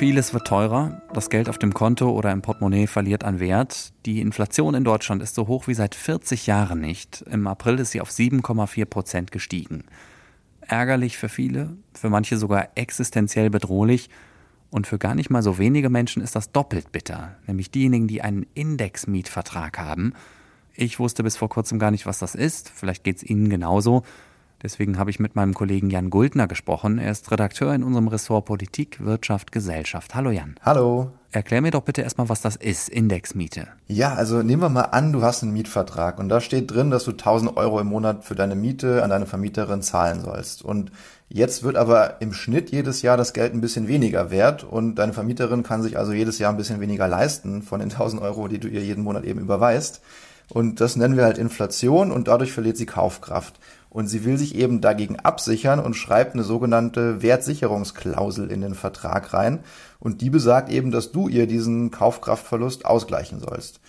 Vieles 0.02 0.34
wird 0.34 0.48
teurer, 0.48 1.00
das 1.14 1.30
Geld 1.30 1.48
auf 1.48 1.60
dem 1.60 1.76
Konto 1.76 2.10
oder 2.10 2.32
im 2.32 2.42
Portemonnaie 2.42 2.88
verliert 2.88 3.24
an 3.24 3.40
Wert. 3.40 3.94
Die 4.08 4.20
Inflation 4.20 4.74
in 4.74 4.84
Deutschland 4.84 5.22
ist 5.22 5.36
so 5.36 5.46
hoch 5.46 5.68
wie 5.68 5.76
seit 5.76 5.94
40 5.94 6.48
Jahren 6.48 6.82
nicht. 6.82 7.24
Im 7.30 7.46
April 7.46 7.78
ist 7.78 7.92
sie 7.92 8.02
auf 8.02 8.10
7,4 8.10 8.86
Prozent 8.86 9.32
gestiegen. 9.32 9.84
Ärgerlich 10.62 11.20
für 11.20 11.30
viele, 11.30 11.78
für 11.94 12.10
manche 12.10 12.38
sogar 12.38 12.70
existenziell 12.74 13.52
bedrohlich. 13.52 14.10
Und 14.72 14.88
für 14.88 14.98
gar 14.98 15.14
nicht 15.14 15.30
mal 15.30 15.44
so 15.44 15.60
wenige 15.60 15.92
Menschen 15.92 16.24
ist 16.24 16.36
das 16.36 16.52
doppelt 16.52 16.92
bitter, 16.92 17.36
nämlich 17.46 17.70
diejenigen, 17.70 18.08
die 18.08 18.24
einen 18.24 18.48
Indexmietvertrag 18.56 19.78
haben. 19.78 20.16
Ich 20.74 20.98
wusste 20.98 21.22
bis 21.22 21.38
vor 21.38 21.50
kurzem 21.50 21.78
gar 21.78 21.92
nicht, 21.92 22.08
was 22.08 22.18
das 22.18 22.34
ist. 22.34 22.72
Vielleicht 22.74 23.04
geht 23.04 23.18
es 23.18 23.24
Ihnen 23.24 23.52
genauso. 23.52 24.02
Deswegen 24.64 25.00
habe 25.00 25.10
ich 25.10 25.20
mit 25.20 25.36
meinem 25.36 25.54
Kollegen 25.54 25.90
Jan 25.90 26.10
Guldner 26.10 26.48
gesprochen. 26.48 27.00
Er 27.00 27.12
ist 27.12 27.32
Redakteur 27.32 27.74
in 27.74 27.84
unserem 27.84 28.08
Ressort 28.08 28.46
Politik, 28.46 29.04
Wirtschaft, 29.04 29.52
Gesellschaft. 29.52 30.14
Hallo 30.14 30.30
Jan. 30.30 30.56
Hallo. 30.62 31.12
Erklär 31.32 31.62
mir 31.62 31.72
doch 31.72 31.82
bitte 31.82 32.02
erstmal, 32.02 32.28
was 32.28 32.42
das 32.42 32.58
ist, 32.58 32.90
Indexmiete. 32.90 33.68
Ja, 33.88 34.14
also 34.14 34.44
nehmen 34.44 34.62
wir 34.62 34.70
mal 34.70 34.82
an, 34.82 35.14
du 35.14 35.24
hast 35.24 35.42
einen 35.44 35.54
Mietvertrag 35.54 36.20
und 36.20 36.28
da 36.28 36.42
steht 36.42 36.70
drin, 36.72 36.92
dass 36.92 37.06
du 37.06 37.12
1000 37.12 37.56
Euro 37.56 37.80
im 37.80 37.88
Monat 37.88 38.26
für 38.26 38.36
deine 38.36 38.56
Miete 38.56 39.02
an 39.02 39.10
deine 39.10 39.26
Vermieterin 39.26 39.82
zahlen 39.82 40.22
sollst. 40.22 40.62
Und 40.62 40.92
jetzt 41.30 41.64
wird 41.64 41.78
aber 41.78 42.22
im 42.22 42.34
Schnitt 42.34 42.72
jedes 42.72 43.02
Jahr 43.02 43.16
das 43.16 43.32
Geld 43.32 43.54
ein 43.54 43.62
bisschen 43.62 43.88
weniger 43.88 44.30
wert 44.30 44.66
und 44.66 44.96
deine 44.96 45.14
Vermieterin 45.14 45.64
kann 45.64 45.82
sich 45.82 45.98
also 45.98 46.12
jedes 46.12 46.38
Jahr 46.38 46.52
ein 46.52 46.58
bisschen 46.58 46.82
weniger 46.82 47.08
leisten 47.08 47.62
von 47.62 47.80
den 47.80 47.90
1000 47.92 48.22
Euro, 48.22 48.50
die 48.50 48.60
du 48.60 48.68
ihr 48.68 48.84
jeden 48.84 49.04
Monat 49.04 49.24
eben 49.24 49.40
überweist. 49.40 50.02
Und 50.50 50.82
das 50.82 50.98
nennen 50.98 51.16
wir 51.16 51.24
halt 51.24 51.38
Inflation 51.38 52.12
und 52.12 52.28
dadurch 52.28 52.52
verliert 52.52 52.76
sie 52.76 52.86
Kaufkraft. 52.86 53.58
Und 53.92 54.08
sie 54.08 54.24
will 54.24 54.38
sich 54.38 54.56
eben 54.56 54.80
dagegen 54.80 55.20
absichern 55.20 55.82
und 55.82 55.96
schreibt 55.96 56.34
eine 56.34 56.46
sogenannte 56.46 57.22
Wertsicherungsklausel 57.22 58.50
in 58.50 58.62
den 58.62 58.74
Vertrag 58.74 59.34
rein. 59.34 59.60
Und 60.00 60.22
die 60.22 60.30
besagt 60.30 60.70
eben, 60.70 60.92
dass 60.92 61.12
du 61.12 61.28
ihr 61.28 61.46
diesen 61.46 61.92
Kaufkraftverlust 61.92 62.86
ausgleichen 62.86 63.42
sollst. 63.42 63.82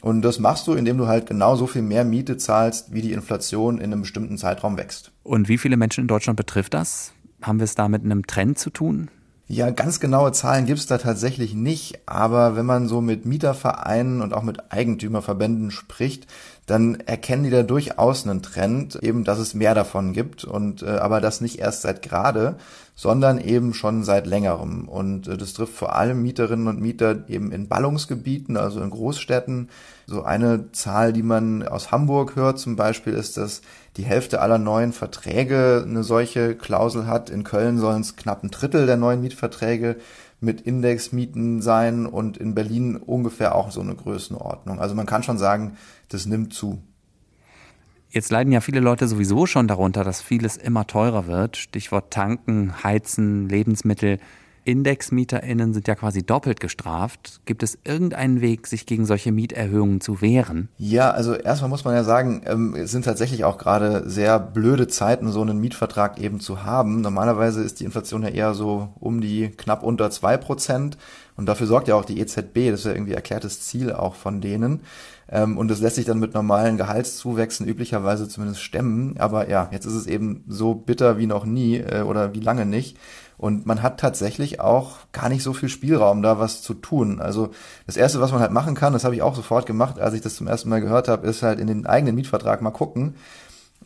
Und 0.00 0.22
das 0.22 0.38
machst 0.38 0.66
du, 0.66 0.72
indem 0.72 0.96
du 0.96 1.06
halt 1.06 1.26
genauso 1.26 1.66
viel 1.66 1.82
mehr 1.82 2.04
Miete 2.06 2.38
zahlst, 2.38 2.94
wie 2.94 3.02
die 3.02 3.12
Inflation 3.12 3.76
in 3.76 3.92
einem 3.92 4.00
bestimmten 4.00 4.38
Zeitraum 4.38 4.78
wächst. 4.78 5.12
Und 5.22 5.48
wie 5.48 5.58
viele 5.58 5.76
Menschen 5.76 6.00
in 6.00 6.08
Deutschland 6.08 6.38
betrifft 6.38 6.72
das? 6.72 7.12
Haben 7.42 7.60
wir 7.60 7.64
es 7.64 7.74
da 7.74 7.88
mit 7.88 8.02
einem 8.04 8.26
Trend 8.26 8.58
zu 8.58 8.70
tun? 8.70 9.10
Ja, 9.52 9.68
ganz 9.68 10.00
genaue 10.00 10.32
Zahlen 10.32 10.64
gibt's 10.64 10.86
da 10.86 10.96
tatsächlich 10.96 11.52
nicht, 11.52 12.08
aber 12.08 12.56
wenn 12.56 12.64
man 12.64 12.88
so 12.88 13.02
mit 13.02 13.26
Mietervereinen 13.26 14.22
und 14.22 14.32
auch 14.32 14.44
mit 14.44 14.72
Eigentümerverbänden 14.72 15.70
spricht, 15.70 16.26
dann 16.64 16.94
erkennen 17.00 17.44
die 17.44 17.50
da 17.50 17.62
durchaus 17.62 18.26
einen 18.26 18.40
Trend, 18.40 18.96
eben, 19.02 19.24
dass 19.24 19.38
es 19.38 19.52
mehr 19.52 19.74
davon 19.74 20.14
gibt 20.14 20.44
und 20.44 20.82
äh, 20.82 20.86
aber 20.86 21.20
das 21.20 21.42
nicht 21.42 21.58
erst 21.58 21.82
seit 21.82 22.00
gerade, 22.00 22.56
sondern 22.94 23.38
eben 23.38 23.74
schon 23.74 24.04
seit 24.04 24.26
längerem. 24.26 24.88
Und 24.88 25.28
äh, 25.28 25.36
das 25.36 25.52
trifft 25.52 25.74
vor 25.74 25.96
allem 25.96 26.22
Mieterinnen 26.22 26.68
und 26.68 26.80
Mieter 26.80 27.28
eben 27.28 27.52
in 27.52 27.68
Ballungsgebieten, 27.68 28.56
also 28.56 28.80
in 28.80 28.88
Großstädten. 28.88 29.68
So 30.06 30.22
eine 30.22 30.72
Zahl, 30.72 31.12
die 31.12 31.22
man 31.22 31.62
aus 31.68 31.92
Hamburg 31.92 32.36
hört 32.36 32.58
zum 32.58 32.76
Beispiel, 32.76 33.12
ist, 33.12 33.36
dass 33.36 33.60
die 33.96 34.04
Hälfte 34.04 34.40
aller 34.40 34.58
neuen 34.58 34.92
Verträge 34.92 35.84
eine 35.86 36.02
solche 36.02 36.54
Klausel 36.54 37.06
hat. 37.06 37.30
In 37.30 37.44
Köln 37.44 37.78
sollen 37.78 38.00
es 38.00 38.16
knapp 38.16 38.42
ein 38.42 38.50
Drittel 38.50 38.86
der 38.86 38.96
neuen 38.96 39.20
Mietverträge 39.20 39.96
mit 40.40 40.60
Indexmieten 40.62 41.62
sein 41.62 42.06
und 42.06 42.36
in 42.36 42.54
Berlin 42.54 42.96
ungefähr 42.96 43.54
auch 43.54 43.70
so 43.70 43.80
eine 43.80 43.94
Größenordnung. 43.94 44.80
Also 44.80 44.94
man 44.94 45.06
kann 45.06 45.22
schon 45.22 45.38
sagen, 45.38 45.76
das 46.08 46.26
nimmt 46.26 46.52
zu. 46.52 46.82
Jetzt 48.10 48.30
leiden 48.30 48.52
ja 48.52 48.60
viele 48.60 48.80
Leute 48.80 49.08
sowieso 49.08 49.46
schon 49.46 49.68
darunter, 49.68 50.04
dass 50.04 50.20
vieles 50.20 50.56
immer 50.56 50.86
teurer 50.86 51.26
wird. 51.26 51.56
Stichwort 51.56 52.12
Tanken, 52.12 52.82
Heizen, 52.82 53.48
Lebensmittel. 53.48 54.18
IndexmieterInnen 54.64 55.74
sind 55.74 55.88
ja 55.88 55.94
quasi 55.94 56.22
doppelt 56.22 56.60
gestraft. 56.60 57.40
Gibt 57.44 57.62
es 57.62 57.78
irgendeinen 57.84 58.40
Weg, 58.40 58.66
sich 58.66 58.86
gegen 58.86 59.06
solche 59.06 59.32
Mieterhöhungen 59.32 60.00
zu 60.00 60.20
wehren? 60.20 60.68
Ja, 60.78 61.10
also 61.10 61.34
erstmal 61.34 61.68
muss 61.68 61.84
man 61.84 61.94
ja 61.94 62.04
sagen, 62.04 62.42
ähm, 62.46 62.74
es 62.74 62.90
sind 62.90 63.04
tatsächlich 63.04 63.44
auch 63.44 63.58
gerade 63.58 64.08
sehr 64.08 64.38
blöde 64.38 64.88
Zeiten, 64.88 65.30
so 65.30 65.40
einen 65.42 65.60
Mietvertrag 65.60 66.18
eben 66.18 66.40
zu 66.40 66.62
haben. 66.64 67.00
Normalerweise 67.00 67.62
ist 67.62 67.80
die 67.80 67.84
Inflation 67.84 68.22
ja 68.22 68.28
eher 68.28 68.54
so 68.54 68.88
um 69.00 69.20
die 69.20 69.50
knapp 69.50 69.82
unter 69.82 70.10
zwei 70.10 70.36
Prozent. 70.36 70.96
Und 71.36 71.46
dafür 71.46 71.66
sorgt 71.66 71.88
ja 71.88 71.94
auch 71.94 72.04
die 72.04 72.20
EZB, 72.20 72.70
das 72.70 72.80
ist 72.80 72.86
ja 72.86 72.92
irgendwie 72.92 73.14
erklärtes 73.14 73.62
Ziel 73.62 73.92
auch 73.92 74.14
von 74.14 74.40
denen. 74.40 74.82
Ähm, 75.30 75.56
und 75.56 75.68
das 75.68 75.80
lässt 75.80 75.96
sich 75.96 76.04
dann 76.04 76.18
mit 76.18 76.34
normalen 76.34 76.76
Gehaltszuwächsen 76.76 77.66
üblicherweise 77.66 78.28
zumindest 78.28 78.60
stemmen. 78.62 79.16
Aber 79.18 79.48
ja, 79.48 79.68
jetzt 79.72 79.86
ist 79.86 79.94
es 79.94 80.06
eben 80.06 80.44
so 80.46 80.74
bitter 80.74 81.16
wie 81.16 81.26
noch 81.26 81.46
nie 81.46 81.78
äh, 81.78 82.02
oder 82.02 82.34
wie 82.34 82.40
lange 82.40 82.66
nicht. 82.66 82.98
Und 83.38 83.66
man 83.66 83.82
hat 83.82 83.98
tatsächlich 83.98 84.60
auch 84.60 84.98
gar 85.12 85.28
nicht 85.28 85.42
so 85.42 85.52
viel 85.52 85.68
Spielraum, 85.68 86.22
da 86.22 86.38
was 86.38 86.62
zu 86.62 86.74
tun. 86.74 87.20
Also 87.20 87.50
das 87.86 87.96
Erste, 87.96 88.20
was 88.20 88.30
man 88.32 88.40
halt 88.40 88.52
machen 88.52 88.74
kann, 88.74 88.92
das 88.92 89.04
habe 89.04 89.14
ich 89.14 89.22
auch 89.22 89.34
sofort 89.34 89.66
gemacht, 89.66 89.98
als 89.98 90.14
ich 90.14 90.20
das 90.20 90.36
zum 90.36 90.46
ersten 90.46 90.68
Mal 90.68 90.80
gehört 90.80 91.08
habe, 91.08 91.26
ist 91.26 91.42
halt 91.42 91.58
in 91.58 91.66
den 91.66 91.86
eigenen 91.86 92.14
Mietvertrag 92.14 92.62
mal 92.62 92.70
gucken. 92.70 93.14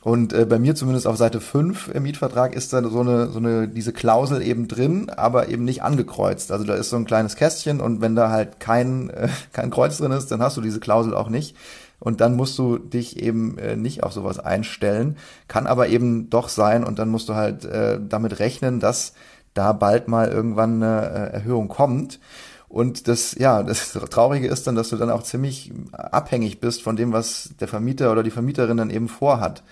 Und 0.07 0.33
äh, 0.33 0.45
bei 0.45 0.61
mir 0.61 0.76
zumindest 0.76 1.09
auf 1.09 1.17
Seite 1.17 1.41
5 1.41 1.88
im 1.93 2.05
Mietvertrag 2.05 2.55
ist 2.55 2.73
da 2.73 2.81
so 2.88 3.00
eine, 3.00 3.29
so 3.29 3.41
eine, 3.41 3.67
diese 3.67 3.93
Klausel 3.93 4.41
eben 4.41 4.69
drin, 4.69 5.11
aber 5.11 5.49
eben 5.49 5.65
nicht 5.65 5.83
angekreuzt. 5.83 6.53
Also 6.53 6.65
da 6.65 6.75
ist 6.75 6.91
so 6.91 6.97
ein 6.97 7.07
kleines 7.07 7.35
Kästchen 7.35 7.81
und 7.81 8.00
wenn 8.00 8.15
da 8.15 8.31
halt 8.31 8.61
kein, 8.61 9.11
äh, 9.11 9.29
kein 9.53 9.71
Kreuz 9.71 9.99
drin 9.99 10.12
ist, 10.12 10.31
dann 10.31 10.41
hast 10.41 10.57
du 10.57 10.61
diese 10.61 10.79
Klausel 10.79 11.12
auch 11.12 11.29
nicht. 11.29 11.57
Und 11.99 12.21
dann 12.21 12.37
musst 12.37 12.57
du 12.57 12.79
dich 12.79 13.21
eben 13.21 13.59
äh, 13.59 13.75
nicht 13.75 14.05
auf 14.05 14.12
sowas 14.12 14.38
einstellen. 14.38 15.17
Kann 15.49 15.67
aber 15.67 15.88
eben 15.88 16.31
doch 16.31 16.50
sein 16.50 16.85
und 16.85 17.00
dann 17.00 17.09
musst 17.09 17.29
du 17.29 17.35
halt 17.35 17.65
äh, 17.65 17.99
damit 18.00 18.38
rechnen, 18.38 18.79
dass 18.79 19.15
da 19.57 19.73
bald 19.73 20.09
mal 20.09 20.29
irgendwann 20.29 20.83
eine 20.83 21.11
äh, 21.11 21.33
Erhöhung 21.35 21.69
kommt. 21.69 22.21
Und 22.69 23.09
das, 23.09 23.35
ja, 23.39 23.63
das 23.63 23.93
Traurige 23.93 24.49
ist 24.49 24.67
dann, 24.67 24.75
dass 24.75 24.91
du 24.91 24.97
dann 24.97 25.11
auch 25.11 25.23
ziemlich 25.23 25.73
abhängig 25.93 26.61
bist 26.61 26.83
von 26.83 26.97
dem, 26.97 27.13
was 27.13 27.51
der 27.61 27.69
Vermieter 27.69 28.11
oder 28.13 28.23
die 28.23 28.31
Vermieterin 28.31 28.77
dann 28.77 28.91
eben 28.91 29.09
vorhat. 29.09 29.63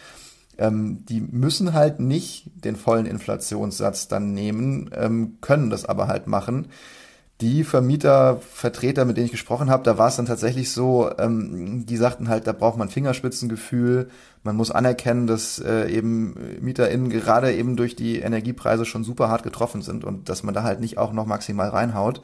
Ähm, 0.56 1.04
die 1.06 1.20
müssen 1.20 1.72
halt 1.72 1.98
nicht 1.98 2.50
den 2.54 2.76
vollen 2.76 3.06
Inflationssatz 3.06 4.06
dann 4.08 4.32
nehmen, 4.32 4.90
ähm, 4.94 5.38
können 5.40 5.70
das 5.70 5.84
aber 5.84 6.06
halt 6.06 6.28
machen 6.28 6.68
die 7.40 7.64
Vermietervertreter, 7.64 9.04
mit 9.04 9.16
denen 9.16 9.26
ich 9.26 9.32
gesprochen 9.32 9.68
habe, 9.68 9.82
da 9.82 9.98
war 9.98 10.08
es 10.08 10.16
dann 10.16 10.26
tatsächlich 10.26 10.70
so, 10.70 11.10
ähm, 11.18 11.84
die 11.84 11.96
sagten 11.96 12.28
halt, 12.28 12.46
da 12.46 12.52
braucht 12.52 12.78
man 12.78 12.88
Fingerspitzengefühl, 12.88 14.08
man 14.44 14.56
muss 14.56 14.70
anerkennen, 14.70 15.26
dass 15.26 15.58
äh, 15.58 15.90
eben 15.90 16.36
MieterInnen 16.60 17.10
gerade 17.10 17.52
eben 17.52 17.76
durch 17.76 17.96
die 17.96 18.20
Energiepreise 18.20 18.84
schon 18.84 19.02
super 19.02 19.28
hart 19.28 19.42
getroffen 19.42 19.82
sind 19.82 20.04
und 20.04 20.28
dass 20.28 20.44
man 20.44 20.54
da 20.54 20.62
halt 20.62 20.80
nicht 20.80 20.96
auch 20.96 21.12
noch 21.12 21.26
maximal 21.26 21.70
reinhaut. 21.70 22.22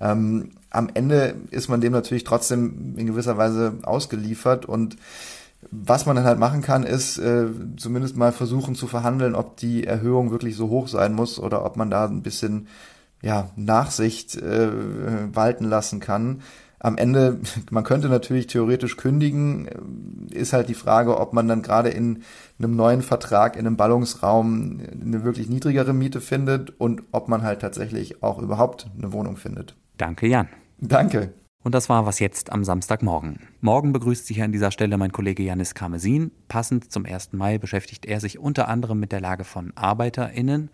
Ähm, 0.00 0.50
am 0.70 0.90
Ende 0.92 1.36
ist 1.50 1.68
man 1.68 1.80
dem 1.80 1.92
natürlich 1.92 2.24
trotzdem 2.24 2.94
in 2.96 3.06
gewisser 3.06 3.36
Weise 3.36 3.74
ausgeliefert 3.82 4.66
und 4.66 4.96
was 5.70 6.06
man 6.06 6.16
dann 6.16 6.24
halt 6.24 6.38
machen 6.38 6.62
kann, 6.62 6.84
ist 6.84 7.18
äh, 7.18 7.46
zumindest 7.76 8.16
mal 8.16 8.32
versuchen 8.32 8.74
zu 8.74 8.86
verhandeln, 8.86 9.34
ob 9.34 9.56
die 9.56 9.84
Erhöhung 9.84 10.30
wirklich 10.30 10.56
so 10.56 10.68
hoch 10.68 10.88
sein 10.88 11.14
muss 11.14 11.38
oder 11.38 11.64
ob 11.64 11.76
man 11.76 11.90
da 11.90 12.06
ein 12.06 12.22
bisschen 12.22 12.68
ja, 13.22 13.50
Nachsicht 13.56 14.36
äh, 14.36 14.70
walten 15.34 15.64
lassen 15.64 16.00
kann. 16.00 16.42
Am 16.78 16.96
Ende, 16.96 17.40
man 17.70 17.84
könnte 17.84 18.08
natürlich 18.08 18.46
theoretisch 18.46 18.96
kündigen, 18.96 19.68
ist 20.30 20.52
halt 20.52 20.68
die 20.68 20.74
Frage, 20.74 21.18
ob 21.18 21.32
man 21.32 21.48
dann 21.48 21.62
gerade 21.62 21.88
in 21.88 22.22
einem 22.58 22.76
neuen 22.76 23.02
Vertrag 23.02 23.56
in 23.56 23.66
einem 23.66 23.76
Ballungsraum 23.76 24.80
eine 25.00 25.24
wirklich 25.24 25.48
niedrigere 25.48 25.92
Miete 25.92 26.20
findet 26.20 26.78
und 26.78 27.02
ob 27.12 27.28
man 27.28 27.42
halt 27.42 27.60
tatsächlich 27.60 28.22
auch 28.22 28.38
überhaupt 28.38 28.88
eine 28.96 29.12
Wohnung 29.12 29.36
findet. 29.36 29.74
Danke, 29.96 30.28
Jan. 30.28 30.48
Danke. 30.80 31.32
Und 31.64 31.74
das 31.74 31.88
war 31.88 32.06
was 32.06 32.20
jetzt 32.20 32.52
am 32.52 32.62
Samstagmorgen. 32.62 33.40
Morgen 33.60 33.92
begrüßt 33.92 34.26
sich 34.26 34.40
an 34.42 34.52
dieser 34.52 34.70
Stelle 34.70 34.96
mein 34.96 35.10
Kollege 35.10 35.42
Janis 35.42 35.74
Karmesin. 35.74 36.30
Passend 36.46 36.92
zum 36.92 37.04
1. 37.04 37.32
Mai 37.32 37.58
beschäftigt 37.58 38.06
er 38.06 38.20
sich 38.20 38.38
unter 38.38 38.68
anderem 38.68 39.00
mit 39.00 39.10
der 39.10 39.20
Lage 39.20 39.42
von 39.42 39.72
ArbeiterInnen 39.74 40.70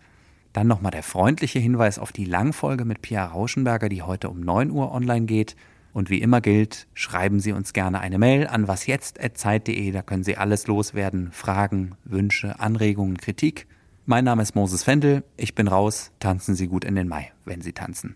dann 0.55 0.67
nochmal 0.67 0.91
der 0.91 1.03
freundliche 1.03 1.59
Hinweis 1.59 1.99
auf 1.99 2.11
die 2.11 2.23
Langfolge 2.23 2.85
mit 2.85 3.01
Pia 3.01 3.25
Rauschenberger, 3.25 3.89
die 3.89 4.03
heute 4.03 4.29
um 4.29 4.39
9 4.39 4.71
Uhr 4.71 4.91
online 4.91 5.25
geht. 5.25 5.55
Und 5.91 6.09
wie 6.09 6.21
immer 6.21 6.41
gilt, 6.41 6.87
schreiben 6.93 7.39
Sie 7.39 7.51
uns 7.51 7.73
gerne 7.73 7.99
eine 7.99 8.17
Mail 8.17 8.47
an 8.47 8.67
wasjetzt.zeit.de, 8.67 9.91
da 9.91 10.01
können 10.01 10.23
Sie 10.23 10.37
alles 10.37 10.67
loswerden, 10.67 11.31
Fragen, 11.31 11.95
Wünsche, 12.03 12.59
Anregungen, 12.59 13.17
Kritik. 13.17 13.67
Mein 14.05 14.25
Name 14.25 14.43
ist 14.43 14.55
Moses 14.55 14.83
Fendel, 14.83 15.23
ich 15.35 15.55
bin 15.55 15.67
raus, 15.67 16.11
tanzen 16.19 16.55
Sie 16.55 16.67
gut 16.67 16.85
in 16.85 16.95
den 16.95 17.07
Mai, 17.07 17.31
wenn 17.43 17.61
Sie 17.61 17.73
tanzen. 17.73 18.15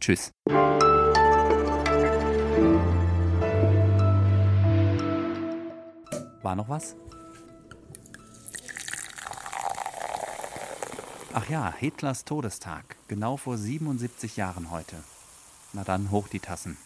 Tschüss. 0.00 0.32
War 6.42 6.56
noch 6.56 6.68
was? 6.68 6.96
Ach 11.36 11.48
ja, 11.48 11.74
Hitlers 11.76 12.24
Todestag, 12.24 12.94
genau 13.08 13.36
vor 13.36 13.58
77 13.58 14.36
Jahren 14.36 14.70
heute. 14.70 14.94
Na 15.72 15.82
dann, 15.82 16.12
hoch 16.12 16.28
die 16.28 16.38
Tassen. 16.38 16.76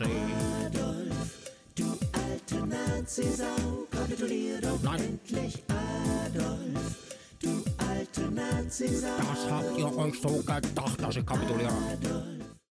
Adolf, 0.00 1.52
du 1.74 1.98
alte 2.12 2.66
Nazisau, 2.66 3.44
kapitulier 3.90 4.62
doch 4.62 4.82
Nein. 4.82 5.00
endlich, 5.00 5.62
Adolf, 5.68 6.96
du 7.42 7.62
alte 7.76 8.30
Nazisau. 8.30 9.08
Das 9.18 9.50
habt 9.50 9.76
ihr 9.78 9.98
euch 9.98 10.18
so 10.18 10.30
gedacht, 10.30 11.02
dass 11.02 11.16
ich 11.16 11.26
kapituliere. 11.26 11.68
Adolf, 11.68 12.37